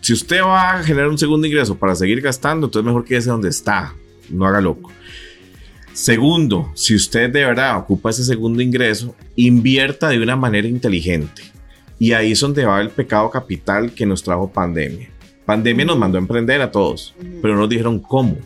Si 0.00 0.12
usted 0.12 0.40
va 0.40 0.74
a 0.74 0.82
generar 0.82 1.08
un 1.08 1.18
segundo 1.18 1.46
ingreso 1.46 1.76
para 1.76 1.94
seguir 1.94 2.20
gastando, 2.20 2.66
entonces 2.66 2.86
mejor 2.86 3.04
quédese 3.04 3.30
donde 3.30 3.48
está, 3.48 3.94
no 4.30 4.46
haga 4.46 4.60
loco. 4.60 4.92
Segundo, 5.92 6.70
si 6.74 6.94
usted 6.94 7.28
de 7.30 7.44
verdad 7.44 7.76
ocupa 7.76 8.10
ese 8.10 8.22
segundo 8.22 8.62
ingreso, 8.62 9.16
invierta 9.34 10.08
de 10.08 10.20
una 10.20 10.36
manera 10.36 10.68
inteligente. 10.68 11.42
Y 11.98 12.12
ahí 12.12 12.32
es 12.32 12.40
donde 12.40 12.64
va 12.64 12.80
el 12.80 12.90
pecado 12.90 13.30
capital 13.30 13.92
que 13.92 14.06
nos 14.06 14.22
trajo 14.22 14.50
pandemia. 14.50 15.10
Pandemia 15.44 15.84
nos 15.84 15.98
mandó 15.98 16.18
a 16.18 16.20
emprender 16.20 16.60
a 16.60 16.70
todos, 16.70 17.14
pero 17.40 17.54
no 17.54 17.60
nos 17.60 17.68
dijeron 17.68 17.98
cómo. 18.00 18.36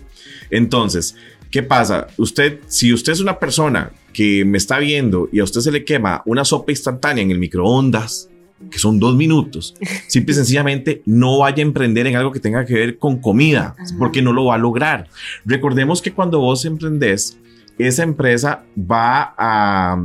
Entonces, 0.51 1.17
¿qué 1.51 1.63
pasa? 1.63 2.07
Usted, 2.17 2.61
si 2.67 2.93
usted 2.93 3.13
es 3.13 3.21
una 3.21 3.39
persona 3.39 3.91
que 4.13 4.45
me 4.45 4.59
está 4.59 4.79
viendo 4.79 5.29
y 5.33 5.41
a 5.41 5.45
usted 5.45 5.61
se 5.61 5.73
le 5.73 5.85
quema 5.85 6.23
una 6.27 6.45
sopa 6.45 6.73
instantánea 6.73 7.25
en 7.25 7.31
el 7.31 7.39
microondas, 7.39 8.29
que 8.71 8.79
son 8.79 9.01
dos 9.01 9.17
minutos, 9.17 9.75
simple 10.07 10.33
y 10.33 10.37
sencillamente 10.37 11.03
no 11.05 11.39
vaya 11.39 11.59
a 11.59 11.67
emprender 11.67 12.07
en 12.07 12.17
algo 12.17 12.33
que 12.33 12.41
tenga 12.41 12.65
que 12.65 12.75
ver 12.75 12.99
con 12.99 13.19
comida, 13.19 13.75
porque 13.99 14.23
no 14.23 14.33
lo 14.33 14.47
va 14.47 14.55
a 14.55 14.59
lograr. 14.59 15.09
Recordemos 15.45 16.01
que 16.01 16.13
cuando 16.13 16.39
vos 16.39 16.65
emprendés, 16.65 17.39
esa 17.79 18.03
empresa 18.03 18.65
va 18.79 19.35
a, 19.37 20.01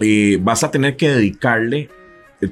eh, 0.00 0.38
vas 0.40 0.64
a 0.64 0.70
tener 0.70 0.96
que 0.96 1.10
dedicarle 1.10 1.90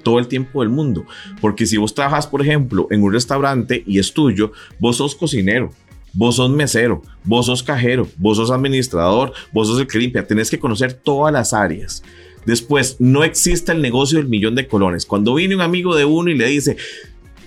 todo 0.03 0.19
el 0.19 0.29
tiempo 0.29 0.61
del 0.61 0.71
mundo, 0.71 1.05
porque 1.41 1.67
si 1.67 1.77
vos 1.77 1.95
trabajas, 1.95 2.27
por 2.27 2.43
ejemplo, 2.43 2.87
en 2.91 3.03
un 3.03 3.13
restaurante 3.13 3.85
y 3.87 3.99
es 3.99 4.13
tuyo, 4.13 4.53
vos 4.79 4.97
sos 4.97 5.15
cocinero, 5.15 5.71
vos 6.13 6.37
sos 6.37 6.51
mesero, 6.51 7.03
vos 7.25 7.47
sos 7.47 7.63
cajero, 7.63 8.09
vos 8.17 8.37
sos 8.37 8.51
administrador, 8.51 9.33
vos 9.53 9.69
sos 9.69 9.81
el 9.81 9.87
que 9.87 9.99
limpia, 9.99 10.27
tenés 10.27 10.51
que 10.51 10.59
conocer 10.59 10.95
todas 10.95 11.33
las 11.33 11.53
áreas. 11.53 12.03
Después, 12.47 12.97
no 12.99 13.25
existe 13.25 13.73
el 13.73 13.81
negocio 13.81 14.19
del 14.19 14.29
millón 14.29 14.55
de 14.55 14.69
colones. 14.69 15.07
Cuando 15.07 15.35
viene 15.35 15.55
un 15.55 15.63
amigo 15.63 15.97
de 15.97 16.05
uno 16.05 16.31
y 16.31 16.37
le 16.37 16.47
dice, 16.47 16.77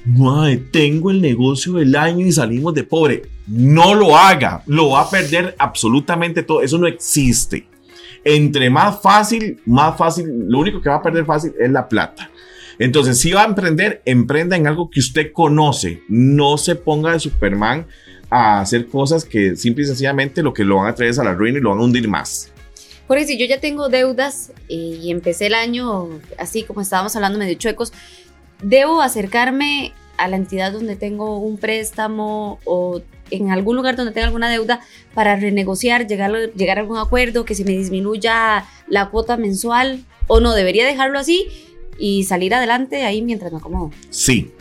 Madre, 0.08 0.56
tengo 0.58 1.12
el 1.12 1.22
negocio 1.22 1.74
del 1.74 1.94
año 1.96 2.26
y 2.26 2.32
salimos 2.32 2.74
de 2.74 2.86
pobre. 2.86 3.24
No 3.46 3.94
lo 3.94 4.16
haga, 4.16 4.64
lo 4.66 4.92
va 4.92 5.02
a 5.02 5.10
perder 5.10 5.54
absolutamente 5.60 6.44
todo. 6.44 6.62
Eso 6.62 6.78
no 6.78 6.88
existe. 6.88 7.68
Entre 8.30 8.70
más 8.70 9.02
fácil, 9.02 9.62
más 9.66 9.98
fácil, 9.98 10.26
lo 10.50 10.60
único 10.60 10.82
que 10.82 10.90
va 10.90 10.96
a 10.96 11.02
perder 11.02 11.24
fácil 11.24 11.54
es 11.58 11.72
la 11.72 11.88
plata. 11.88 12.30
Entonces, 12.78 13.22
si 13.22 13.32
va 13.32 13.44
a 13.44 13.46
emprender, 13.46 14.02
emprenda 14.04 14.58
en 14.58 14.68
algo 14.68 14.90
que 14.90 15.00
usted 15.00 15.32
conoce. 15.32 16.02
No 16.10 16.58
se 16.58 16.76
ponga 16.76 17.14
de 17.14 17.22
Superman 17.22 17.88
a 18.30 18.60
hacer 18.60 18.88
cosas 18.88 19.24
que 19.24 19.56
simple 19.56 19.86
y 19.86 19.88
sencillamente 19.88 20.44
lo 20.44 20.54
que 20.54 20.66
lo 20.66 20.76
van 20.76 20.88
a 20.88 20.96
traer 20.96 21.12
es 21.12 21.20
a 21.20 21.24
la 21.24 21.36
ruina 21.36 21.60
y 21.60 21.62
lo 21.62 21.70
van 21.70 21.80
a 21.80 21.84
hundir 21.84 22.10
más. 22.10 22.52
Por 23.08 23.18
eso, 23.18 23.32
yo 23.32 23.46
ya 23.46 23.62
tengo 23.62 23.88
deudas 23.88 24.52
eh, 24.68 25.00
y 25.02 25.10
empecé 25.10 25.46
el 25.46 25.54
año 25.54 26.10
así 26.38 26.64
como 26.64 26.82
estábamos 26.82 27.16
hablando 27.16 27.40
medio 27.40 27.54
chuecos, 27.54 27.94
debo 28.62 29.02
acercarme 29.02 29.94
a 30.18 30.28
la 30.28 30.36
entidad 30.36 30.74
donde 30.74 30.98
tengo 30.98 31.38
un 31.38 31.58
préstamo 31.58 32.60
o 32.66 33.02
en 33.32 33.52
algún 33.52 33.76
lugar 33.76 33.96
donde 33.96 34.12
tenga 34.12 34.28
alguna 34.28 34.50
deuda 34.50 34.82
para 35.14 35.36
renegociar, 35.36 36.08
llegar, 36.08 36.32
llegar 36.56 36.78
a 36.78 36.82
algún 36.82 36.98
acuerdo, 36.98 37.46
que 37.46 37.56
se 37.56 37.64
me 37.64 37.72
disminuya 37.72 38.66
la 38.88 39.10
cuota 39.10 39.38
mensual 39.38 40.04
o 40.28 40.40
no, 40.40 40.54
debería 40.54 40.86
dejarlo 40.86 41.20
así 41.20 41.48
y 42.00 42.24
salir 42.24 42.54
adelante 42.54 43.04
ahí 43.04 43.22
mientras 43.22 43.52
me 43.52 43.60
acomodo. 43.60 43.92
Sí. 44.10 44.52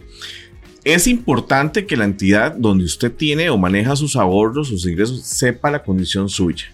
Es 0.85 1.09
importante 1.09 1.85
que 1.85 1.97
la 1.97 2.05
entidad 2.05 2.55
donde 2.57 2.85
usted 2.85 3.11
tiene 3.11 3.51
o 3.51 3.59
maneja 3.59 3.97
sus 3.97 4.15
ahorros, 4.15 4.69
sus 4.69 4.87
ingresos, 4.87 5.23
sepa 5.23 5.71
la 5.71 5.83
condición 5.83 6.29
suya. 6.29 6.67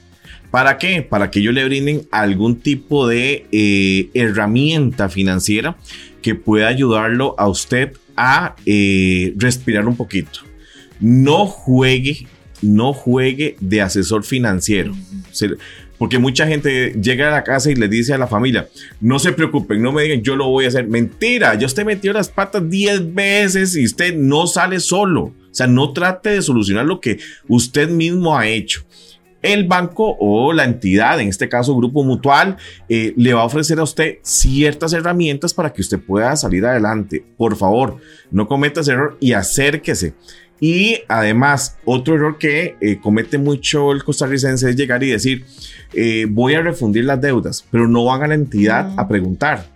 ¿Para 0.51 0.77
qué? 0.77 1.01
Para 1.01 1.31
que 1.31 1.41
ellos 1.41 1.55
le 1.55 1.65
brinden 1.65 2.07
algún 2.11 2.61
tipo 2.61 3.09
de 3.09 3.47
eh, 3.51 4.11
herramienta 4.13 5.09
financiera 5.09 5.79
que 6.21 6.35
pueda 6.35 6.69
ayudarlo 6.69 7.35
a 7.39 7.49
usted 7.49 7.97
a 8.17 8.55
eh, 8.67 9.33
respirar 9.39 9.89
un 9.89 9.97
poquito. 9.97 10.41
No 11.03 11.47
juegue, 11.47 12.27
no 12.63 12.95
juegue 12.95 13.57
de 13.61 13.83
asesor 13.83 14.25
financiero. 14.25 14.95
Porque 15.99 16.19
mucha 16.19 16.47
gente 16.47 16.95
llega 17.01 17.29
a 17.29 17.31
la 17.31 17.45
casa 17.45 17.71
y 17.71 17.75
le 17.75 17.89
dice 17.89 18.15
a 18.15 18.19
la 18.19 18.27
familia, 18.27 18.69
no 19.01 19.19
se 19.19 19.33
preocupen, 19.33 19.83
no 19.83 19.93
me 19.93 20.03
digan, 20.03 20.23
yo 20.23 20.35
lo 20.35 20.49
voy 20.49 20.65
a 20.65 20.69
hacer. 20.69 20.89
Mentira, 20.89 21.55
ya 21.55 21.67
usted 21.67 21.85
metió 21.85 22.13
las 22.13 22.29
patas 22.29 22.69
10 22.69 23.15
veces 23.15 23.77
y 23.77 23.85
usted 23.85 24.17
no 24.17 24.47
sale 24.47 24.81
solo. 24.81 25.25
O 25.25 25.55
sea, 25.55 25.67
no 25.67 25.93
trate 25.93 26.31
de 26.31 26.43
solucionar 26.43 26.87
lo 26.87 26.99
que 26.99 27.19
usted 27.47 27.91
mismo 27.91 28.37
ha 28.37 28.47
hecho 28.47 28.85
el 29.43 29.67
banco 29.67 30.17
o 30.21 30.53
la 30.53 30.65
entidad, 30.65 31.21
en 31.21 31.29
este 31.29 31.49
caso 31.49 31.77
Grupo 31.77 32.05
Mutual, 32.05 32.57
eh, 32.89 33.13
le 33.17 33.35
va 33.35 33.43
a 33.43 33.45
ofrecer 33.45 33.79
a 33.81 33.83
usted 33.83 34.19
ciertas 34.23 34.93
herramientas 34.93 35.53
para 35.53 35.73
que 35.73 35.83
usted 35.83 36.01
pueda 36.01 36.35
salir 36.37 36.65
adelante. 36.65 37.25
Por 37.37 37.57
favor, 37.57 37.99
no 38.31 38.47
cometa 38.47 38.81
ese 38.81 38.93
error 38.93 39.17
y 39.21 39.33
acérquese. 39.33 40.15
Y 40.65 41.01
además, 41.09 41.77
otro 41.85 42.15
error 42.15 42.39
que 42.39 42.77
eh, 42.81 43.01
comete 43.03 43.37
mucho 43.37 43.91
el 43.91 44.05
costarricense 44.05 44.71
es 44.71 44.77
llegar 44.77 45.03
y 45.03 45.11
decir, 45.11 45.45
eh, 45.93 46.29
voy 46.31 46.55
a 46.55 46.63
refundir 46.63 47.05
las 47.05 47.21
deudas, 47.21 47.67
pero 47.73 47.89
no 47.89 48.05
van 48.05 48.23
a 48.23 48.29
la 48.29 48.35
entidad 48.35 48.95
a 48.97 49.09
preguntar. 49.09 49.67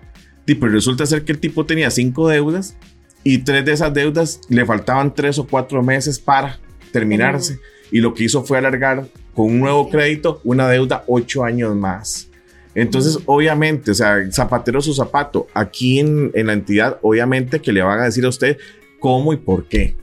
Tipo, 0.45 0.69
resulta 0.69 1.05
ser 1.05 1.25
que 1.25 1.33
el 1.33 1.41
tipo 1.41 1.67
tenía 1.67 1.91
cinco 1.91 2.29
deudas 2.29 2.77
y 3.25 3.39
tres 3.39 3.65
de 3.65 3.73
esas 3.73 3.93
deudas 3.93 4.41
le 4.49 4.65
faltaban 4.65 5.13
tres 5.13 5.41
o 5.41 5.49
cuatro 5.49 5.83
meses 5.83 6.21
para 6.21 6.61
terminarse. 6.93 7.59
Y 7.91 7.99
lo 7.99 8.15
que 8.15 8.23
hizo 8.23 8.45
fue 8.45 8.57
alargar 8.57 9.09
con 9.35 9.47
un 9.47 9.59
nuevo 9.59 9.91
crédito 9.91 10.41
una 10.45 10.69
deuda 10.69 11.03
ocho 11.09 11.43
años 11.43 11.75
más. 11.75 12.29
Entonces, 12.77 13.19
obviamente, 13.27 13.91
o 13.91 13.95
sea, 13.95 14.19
zapatero 14.31 14.81
su 14.81 14.95
zapato, 14.95 15.49
aquí 15.53 15.99
en, 15.99 16.31
en, 16.35 16.47
la 16.47 16.53
entidad, 16.53 17.01
obviamente 17.03 17.61
que 17.61 17.73
le 17.73 17.83
van 17.83 17.99
a 17.99 18.05
decir 18.05 18.25
a 18.25 18.29
usted 18.29 18.57
cómo 19.01 19.33
y 19.33 19.37
por 19.37 19.67
qué. 19.67 19.97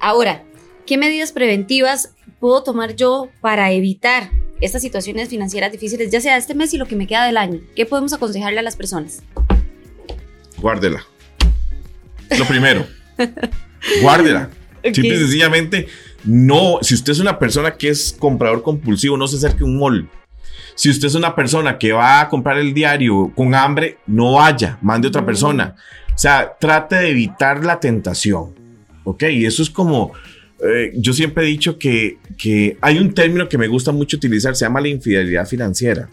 Ahora, 0.00 0.44
¿qué 0.86 0.98
medidas 0.98 1.32
preventivas 1.32 2.14
puedo 2.38 2.62
tomar 2.62 2.96
yo 2.96 3.28
para 3.40 3.72
evitar 3.72 4.30
estas 4.60 4.82
situaciones 4.82 5.28
financieras 5.28 5.72
difíciles, 5.72 6.10
ya 6.10 6.20
sea 6.20 6.36
este 6.36 6.54
mes 6.54 6.72
y 6.74 6.78
lo 6.78 6.86
que 6.86 6.96
me 6.96 7.06
queda 7.06 7.26
del 7.26 7.36
año? 7.36 7.60
¿Qué 7.74 7.86
podemos 7.86 8.12
aconsejarle 8.12 8.60
a 8.60 8.62
las 8.62 8.76
personas? 8.76 9.22
Guárdela. 10.58 11.04
Lo 12.38 12.44
primero, 12.46 12.86
guárdela. 14.02 14.50
Simple 14.82 15.14
y 15.14 15.18
sencillamente, 15.18 15.88
no, 16.24 16.78
si 16.82 16.94
usted 16.94 17.12
es 17.12 17.18
una 17.18 17.38
persona 17.38 17.76
que 17.76 17.88
es 17.88 18.14
comprador 18.18 18.62
compulsivo, 18.62 19.16
no 19.16 19.26
se 19.26 19.36
acerque 19.36 19.62
a 19.62 19.66
un 19.66 19.78
mall. 19.78 20.08
Si 20.74 20.90
usted 20.90 21.08
es 21.08 21.14
una 21.14 21.34
persona 21.34 21.78
que 21.78 21.92
va 21.92 22.20
a 22.20 22.28
comprar 22.28 22.58
el 22.58 22.74
diario 22.74 23.32
con 23.34 23.54
hambre, 23.54 23.98
no 24.06 24.34
vaya, 24.34 24.78
mande 24.82 25.08
otra 25.08 25.24
persona. 25.24 25.74
O 26.14 26.18
sea, 26.18 26.56
trate 26.58 26.96
de 26.96 27.10
evitar 27.10 27.64
la 27.64 27.80
tentación. 27.80 28.54
¿Ok? 29.06 29.22
Y 29.30 29.46
eso 29.46 29.62
es 29.62 29.70
como, 29.70 30.12
eh, 30.60 30.92
yo 30.96 31.12
siempre 31.12 31.44
he 31.44 31.46
dicho 31.46 31.78
que, 31.78 32.18
que 32.36 32.76
hay 32.80 32.98
un 32.98 33.14
término 33.14 33.48
que 33.48 33.56
me 33.56 33.68
gusta 33.68 33.92
mucho 33.92 34.16
utilizar, 34.16 34.54
se 34.54 34.64
llama 34.64 34.80
la 34.80 34.88
infidelidad 34.88 35.46
financiera. 35.46 36.08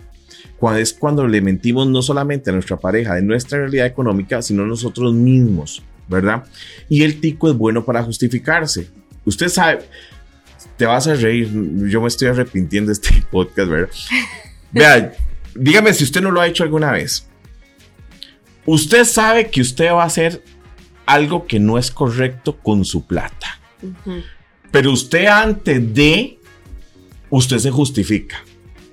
Cuando 0.57 0.79
es 0.79 0.93
cuando 0.93 1.27
le 1.27 1.41
mentimos 1.41 1.87
no 1.87 2.01
solamente 2.01 2.49
a 2.49 2.53
nuestra 2.53 2.77
pareja 2.77 3.15
de 3.15 3.23
nuestra 3.23 3.57
realidad 3.57 3.87
económica, 3.87 4.41
sino 4.41 4.63
a 4.63 4.67
nosotros 4.67 5.13
mismos. 5.13 5.83
¿verdad? 6.07 6.43
Y 6.89 7.03
el 7.03 7.19
tico 7.19 7.49
es 7.49 7.57
bueno 7.57 7.83
para 7.85 8.03
justificarse. 8.03 8.87
Usted 9.25 9.49
sabe, 9.49 9.83
te 10.77 10.85
vas 10.85 11.07
a 11.07 11.15
reír, 11.15 11.49
yo 11.89 12.01
me 12.01 12.07
estoy 12.07 12.27
arrepintiendo 12.27 12.89
de 12.89 12.93
este 12.93 13.23
podcast, 13.31 13.69
¿verdad? 13.69 13.89
Vea, 14.71 15.13
dígame 15.55 15.93
si 15.93 16.03
usted 16.03 16.21
no 16.21 16.31
lo 16.31 16.41
ha 16.41 16.47
hecho 16.47 16.63
alguna 16.63 16.91
vez. 16.91 17.27
Usted 18.65 19.03
sabe 19.03 19.49
que 19.49 19.61
usted 19.61 19.91
va 19.91 20.03
a 20.03 20.07
hacer 20.07 20.41
algo 21.05 21.45
que 21.45 21.59
no 21.59 21.77
es 21.77 21.91
correcto 21.91 22.57
con 22.57 22.85
su 22.85 23.05
plata. 23.05 23.59
Pero 24.71 24.91
usted 24.91 25.25
antes 25.27 25.93
de, 25.93 26.39
usted 27.29 27.59
se 27.59 27.71
justifica. 27.71 28.43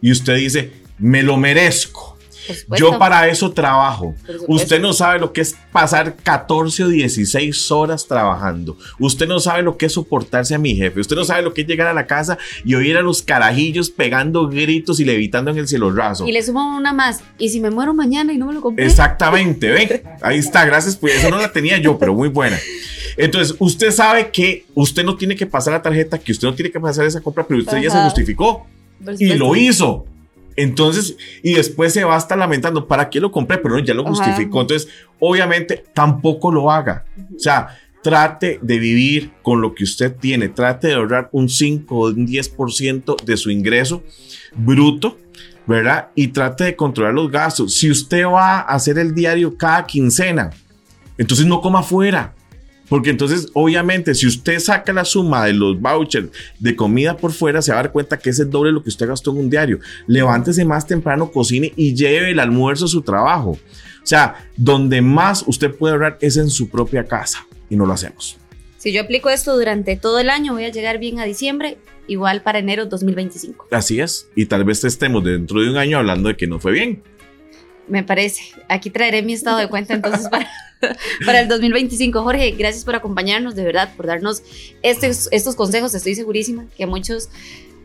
Y 0.00 0.12
usted 0.12 0.36
dice, 0.36 0.72
me 0.98 1.22
lo 1.22 1.36
merezco. 1.36 2.09
Yo 2.76 2.98
para 2.98 3.28
eso 3.28 3.50
trabajo. 3.52 4.14
Usted 4.48 4.80
no 4.80 4.92
sabe 4.92 5.18
lo 5.18 5.32
que 5.32 5.40
es 5.40 5.56
pasar 5.72 6.16
14 6.16 6.84
o 6.84 6.88
16 6.88 7.70
horas 7.70 8.06
trabajando. 8.06 8.76
Usted 8.98 9.26
no 9.26 9.40
sabe 9.40 9.62
lo 9.62 9.76
que 9.76 9.86
es 9.86 9.92
soportarse 9.92 10.54
a 10.54 10.58
mi 10.58 10.74
jefe. 10.74 11.00
Usted 11.00 11.16
no 11.16 11.24
sabe 11.24 11.42
lo 11.42 11.54
que 11.54 11.62
es 11.62 11.66
llegar 11.66 11.86
a 11.86 11.94
la 11.94 12.06
casa 12.06 12.38
y 12.64 12.74
oír 12.74 12.96
a 12.96 13.02
los 13.02 13.22
carajillos 13.22 13.90
pegando 13.90 14.48
gritos 14.48 15.00
y 15.00 15.04
levitando 15.04 15.50
en 15.50 15.58
el 15.58 15.68
cielo 15.68 15.90
raso. 15.92 16.26
Y 16.26 16.32
le 16.32 16.42
sumo 16.42 16.76
una 16.76 16.92
más. 16.92 17.20
¿Y 17.38 17.50
si 17.50 17.60
me 17.60 17.70
muero 17.70 17.94
mañana 17.94 18.32
y 18.32 18.38
no 18.38 18.46
me 18.46 18.54
lo 18.54 18.60
compré? 18.60 18.86
Exactamente, 18.86 19.68
ve. 19.70 20.04
Ahí 20.22 20.38
está, 20.38 20.64
gracias. 20.64 20.96
Pues 20.96 21.16
eso 21.16 21.30
no 21.30 21.38
la 21.38 21.52
tenía 21.52 21.78
yo, 21.78 21.98
pero 21.98 22.14
muy 22.14 22.28
buena. 22.28 22.58
Entonces, 23.16 23.56
usted 23.58 23.90
sabe 23.90 24.30
que 24.30 24.64
usted 24.74 25.04
no 25.04 25.16
tiene 25.16 25.36
que 25.36 25.46
pasar 25.46 25.72
la 25.72 25.82
tarjeta, 25.82 26.18
que 26.18 26.32
usted 26.32 26.48
no 26.48 26.54
tiene 26.54 26.70
que 26.70 26.80
pasar 26.80 27.04
esa 27.04 27.20
compra, 27.20 27.46
pero 27.46 27.60
usted 27.60 27.78
ya 27.78 27.90
se 27.90 27.98
justificó 28.02 28.66
y 29.18 29.34
lo 29.34 29.56
hizo. 29.56 30.06
Entonces, 30.60 31.16
y 31.42 31.54
después 31.54 31.94
se 31.94 32.04
va 32.04 32.16
a 32.16 32.18
estar 32.18 32.36
lamentando, 32.36 32.86
¿para 32.86 33.08
qué 33.08 33.18
lo 33.18 33.32
compré? 33.32 33.56
Pero 33.56 33.76
no, 33.76 33.82
ya 33.82 33.94
lo 33.94 34.04
justificó. 34.04 34.60
Entonces, 34.60 34.90
obviamente, 35.18 35.84
tampoco 35.94 36.52
lo 36.52 36.70
haga. 36.70 37.06
O 37.34 37.38
sea, 37.38 37.78
trate 38.02 38.58
de 38.60 38.78
vivir 38.78 39.32
con 39.40 39.62
lo 39.62 39.74
que 39.74 39.84
usted 39.84 40.14
tiene. 40.14 40.50
Trate 40.50 40.88
de 40.88 40.94
ahorrar 40.94 41.30
un 41.32 41.48
5 41.48 41.96
o 41.96 42.08
un 42.08 42.26
10% 42.26 43.24
de 43.24 43.36
su 43.38 43.50
ingreso 43.50 44.02
bruto, 44.54 45.16
¿verdad? 45.66 46.08
Y 46.14 46.28
trate 46.28 46.64
de 46.64 46.76
controlar 46.76 47.14
los 47.14 47.30
gastos. 47.30 47.72
Si 47.72 47.90
usted 47.90 48.26
va 48.26 48.58
a 48.58 48.74
hacer 48.74 48.98
el 48.98 49.14
diario 49.14 49.56
cada 49.56 49.86
quincena, 49.86 50.50
entonces 51.16 51.46
no 51.46 51.62
coma 51.62 51.80
afuera. 51.80 52.34
Porque 52.90 53.10
entonces, 53.10 53.48
obviamente, 53.54 54.16
si 54.16 54.26
usted 54.26 54.58
saca 54.58 54.92
la 54.92 55.04
suma 55.04 55.46
de 55.46 55.54
los 55.54 55.80
vouchers 55.80 56.28
de 56.58 56.74
comida 56.74 57.16
por 57.16 57.32
fuera, 57.32 57.62
se 57.62 57.70
va 57.70 57.78
a 57.78 57.82
dar 57.84 57.92
cuenta 57.92 58.18
que 58.18 58.30
es 58.30 58.40
el 58.40 58.50
doble 58.50 58.70
de 58.70 58.74
lo 58.74 58.82
que 58.82 58.88
usted 58.88 59.06
gastó 59.06 59.30
en 59.30 59.38
un 59.38 59.48
diario. 59.48 59.78
Levántese 60.08 60.64
más 60.64 60.88
temprano, 60.88 61.30
cocine 61.30 61.72
y 61.76 61.94
lleve 61.94 62.32
el 62.32 62.40
almuerzo 62.40 62.86
a 62.86 62.88
su 62.88 63.02
trabajo. 63.02 63.50
O 63.50 64.06
sea, 64.06 64.44
donde 64.56 65.00
más 65.02 65.44
usted 65.46 65.72
puede 65.72 65.92
ahorrar 65.92 66.18
es 66.20 66.36
en 66.36 66.50
su 66.50 66.68
propia 66.68 67.04
casa 67.04 67.46
y 67.68 67.76
no 67.76 67.86
lo 67.86 67.92
hacemos. 67.92 68.36
Si 68.76 68.92
yo 68.92 69.02
aplico 69.02 69.30
esto 69.30 69.56
durante 69.56 69.94
todo 69.94 70.18
el 70.18 70.28
año, 70.28 70.52
voy 70.52 70.64
a 70.64 70.70
llegar 70.70 70.98
bien 70.98 71.20
a 71.20 71.24
diciembre, 71.24 71.78
igual 72.08 72.42
para 72.42 72.58
enero 72.58 72.86
2025. 72.86 73.68
Así 73.70 74.00
es. 74.00 74.28
Y 74.34 74.46
tal 74.46 74.64
vez 74.64 74.82
estemos 74.82 75.22
dentro 75.22 75.60
de 75.60 75.70
un 75.70 75.76
año 75.76 75.98
hablando 75.98 76.28
de 76.28 76.36
que 76.36 76.48
no 76.48 76.58
fue 76.58 76.72
bien. 76.72 77.04
Me 77.86 78.02
parece. 78.02 78.42
Aquí 78.68 78.90
traeré 78.90 79.22
mi 79.22 79.34
estado 79.34 79.58
de 79.58 79.68
cuenta 79.68 79.94
entonces 79.94 80.28
para, 80.28 80.50
para 81.26 81.40
el 81.40 81.48
2025. 81.48 82.22
Jorge, 82.22 82.52
gracias 82.52 82.84
por 82.84 82.94
acompañarnos, 82.94 83.54
de 83.54 83.64
verdad, 83.64 83.92
por 83.96 84.06
darnos 84.06 84.42
estos, 84.82 85.28
estos 85.32 85.54
consejos. 85.54 85.94
Estoy 85.94 86.14
segurísima 86.14 86.66
que 86.76 86.84
a 86.84 86.86
muchos 86.86 87.28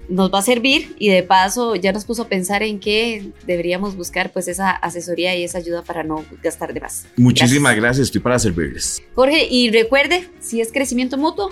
nos 0.07 0.31
va 0.31 0.39
a 0.39 0.41
servir 0.43 0.95
y 0.99 1.09
de 1.09 1.23
paso 1.23 1.75
ya 1.75 1.91
nos 1.91 2.05
puso 2.05 2.23
a 2.23 2.27
pensar 2.27 2.61
en 2.61 2.79
que 2.79 3.31
deberíamos 3.47 3.95
buscar 3.95 4.31
pues 4.31 4.47
esa 4.47 4.69
asesoría 4.69 5.35
y 5.35 5.43
esa 5.43 5.57
ayuda 5.57 5.81
para 5.81 6.03
no 6.03 6.23
gastar 6.43 6.73
de 6.73 6.79
más. 6.81 7.07
Muchísimas 7.17 7.75
gracias. 7.75 8.07
Estoy 8.07 8.21
para 8.21 8.37
servirles. 8.37 9.01
Jorge, 9.15 9.47
y 9.49 9.71
recuerde, 9.71 10.29
si 10.39 10.61
es 10.61 10.71
crecimiento 10.71 11.17
mutuo, 11.17 11.51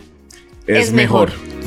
Es, 0.67 0.87
Es 0.89 0.93
mejor. 0.93 1.31
mejor. 1.31 1.62